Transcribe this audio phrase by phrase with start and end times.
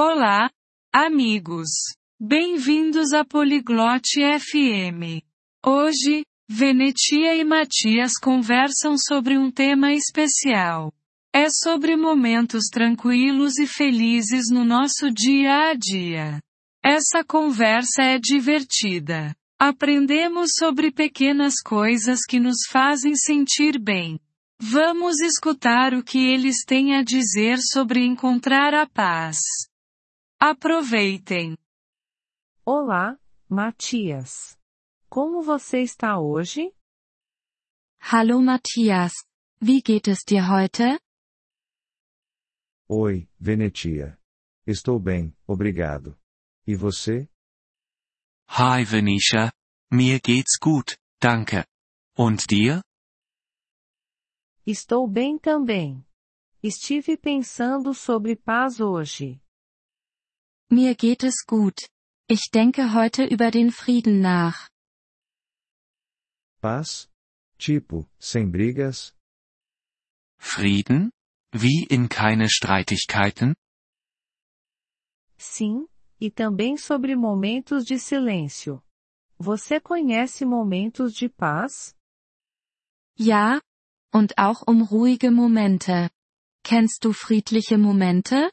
[0.00, 0.48] Olá,
[0.94, 1.66] amigos.
[2.20, 5.26] Bem-vindos a Poliglote FM.
[5.66, 10.92] Hoje, Venetia e Matias conversam sobre um tema especial.
[11.34, 16.38] É sobre momentos tranquilos e felizes no nosso dia a dia.
[16.80, 19.34] Essa conversa é divertida.
[19.58, 24.16] Aprendemos sobre pequenas coisas que nos fazem sentir bem.
[24.62, 29.38] Vamos escutar o que eles têm a dizer sobre encontrar a paz.
[30.40, 31.58] Aproveitem!
[32.64, 34.56] Olá, Matias.
[35.10, 36.72] Como você está hoje?
[38.00, 39.12] Hallo Matthias.
[39.60, 41.00] Wie geht es dir heute?
[42.88, 44.16] Oi, Venetia.
[44.64, 46.16] Estou bem, obrigado.
[46.64, 47.28] E você?
[48.48, 49.52] Hi Venetia.
[49.90, 51.66] Mir geht's gut, danke.
[52.16, 52.80] Und dir?
[54.64, 56.06] Estou bem também.
[56.62, 59.42] Estive pensando sobre paz hoje.
[60.70, 61.88] Mir geht es gut.
[62.28, 64.68] Ich denke heute über den Frieden nach.
[66.60, 67.08] Paz?
[67.58, 69.14] Tipo, sem brigas?
[70.38, 71.10] Frieden?
[71.52, 73.54] Wie in keine Streitigkeiten?
[75.38, 75.88] Sim,
[76.20, 78.82] e também sobre momentos de silêncio.
[79.38, 81.94] Você conhece momentos de paz?
[83.16, 83.60] Ja,
[84.12, 86.10] und auch um ruhige Momente.
[86.62, 88.50] Kennst du friedliche Momente?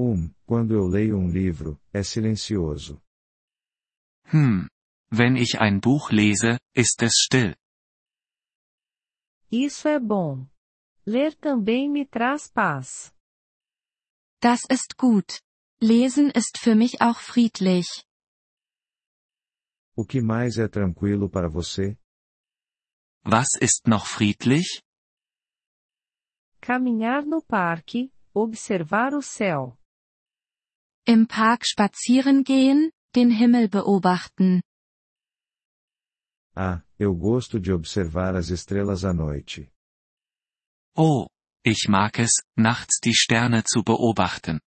[0.00, 3.02] Um, quando eu leio um livro, é silencioso.
[4.32, 4.68] Hm.
[5.10, 7.56] Wenn ich ein Buch lese, ist es still.
[9.50, 10.46] Isso é bom.
[11.04, 13.12] Ler também me traz paz.
[14.40, 15.40] Das ist gut.
[15.80, 18.04] Lesen ist für mich auch friedlich.
[19.96, 21.98] O que mais é tranquilo para você?
[23.24, 24.80] Was ist noch friedlich?
[26.60, 29.76] Caminhar no parque, observar o céu.
[31.08, 34.60] Im Park spazieren gehen, den Himmel beobachten.
[36.54, 39.70] Ah, eu gosto de observar as estrelas à noite.
[40.94, 41.26] Oh,
[41.64, 44.60] ich mag es, nachts die Sterne zu beobachten.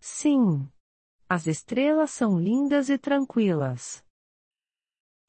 [0.00, 0.70] Sim.
[1.30, 4.04] As estrelas são lindas e tranquilas.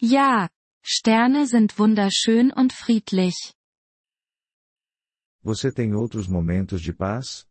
[0.01, 0.49] Ja,
[0.83, 3.53] Sterne sind wunderschön und friedlich.
[5.41, 7.47] Você tem outros momentos de paz?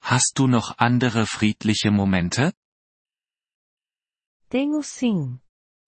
[0.00, 2.52] Hast du noch andere friedliche Momente?
[4.48, 5.40] Tenho sim.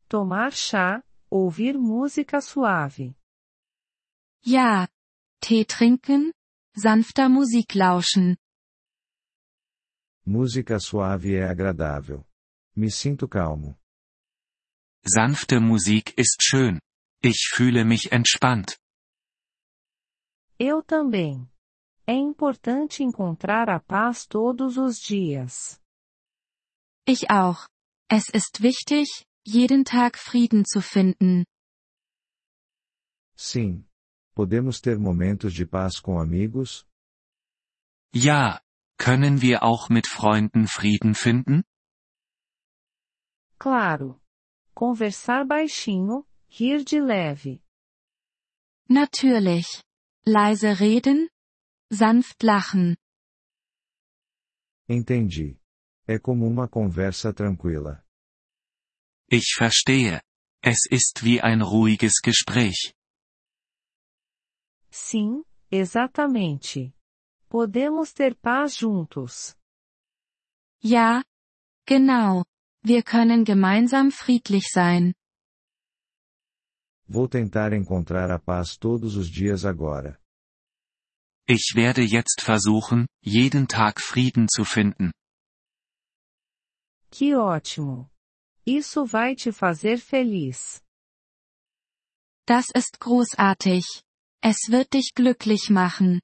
[0.09, 3.15] Tomar chá, ouvir música suave.
[4.45, 4.89] Ja.
[5.41, 6.33] Tee trinken,
[6.75, 8.37] sanfter Musik lauschen.
[10.27, 12.27] Música suave é agradável.
[12.77, 13.79] Me sinto calmo.
[15.05, 16.81] Sanfte Musik ist schön.
[17.23, 18.79] Ich fühle mich entspannt.
[20.59, 21.49] Eu também.
[22.09, 25.79] É importante encontrar a paz todos os dias.
[27.07, 27.69] Ich auch.
[28.11, 31.45] Es ist wichtig, jeden Tag Frieden zu finden.
[33.37, 33.85] Sim.
[34.35, 36.87] Podemos ter momentos de paz com amigos?
[38.15, 38.63] Ja.
[38.97, 41.63] Können wir auch mit Freunden Frieden finden?
[43.59, 44.19] Claro.
[44.75, 47.61] Conversar baixinho, rir de leve.
[48.89, 49.83] Natürlich.
[50.25, 51.29] Leise reden,
[51.91, 52.97] sanft lachen.
[54.89, 55.59] Entendi.
[56.07, 58.03] É como uma conversa tranquila.
[59.31, 60.23] Ich verstehe.
[60.63, 62.95] Es ist wie ein ruhiges Gespräch.
[64.91, 66.93] Sim, exatamente.
[67.49, 69.55] Podemos ter paz juntos.
[70.83, 71.23] Ja.
[71.87, 72.45] Genau.
[72.83, 75.15] Wir können gemeinsam friedlich sein.
[77.07, 80.19] Vou tentar encontrar a paz todos os dias agora.
[81.51, 85.13] Ich werde jetzt versuchen, jeden Tag Frieden zu finden.
[87.11, 88.11] Que ótimo!
[88.67, 90.83] Isso vai te fazer feliz.
[92.47, 93.85] Das ist großartig.
[94.43, 96.21] Es wird dich glücklich machen.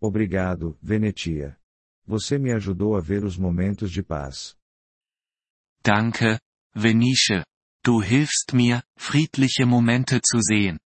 [0.00, 1.56] Obrigado, Venetia.
[2.06, 4.56] Você me ajudou a ver os momentos de paz.
[5.84, 6.40] Danke,
[6.74, 7.44] Venice.
[7.84, 10.78] Du hilfst mir, friedliche Momente zu sehen.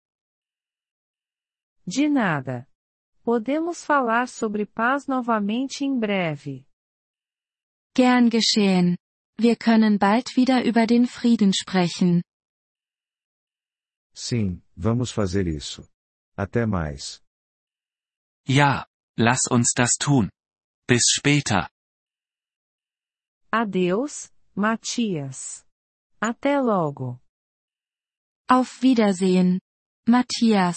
[1.87, 2.67] De nada.
[3.23, 6.67] Podemos falar sobre paz novamente em breve.
[7.95, 8.97] Gern geschehen.
[9.39, 12.23] Wir können bald wieder über den Frieden sprechen.
[14.15, 15.89] Sim, vamos fazer isso.
[16.37, 17.23] Até mais.
[18.47, 18.87] Ja,
[19.17, 20.31] lass uns das tun.
[20.87, 21.69] Bis später.
[23.51, 25.65] Adeus, Matias.
[26.21, 27.19] Até logo.
[28.49, 29.61] Auf Wiedersehen.
[30.07, 30.77] Matthias.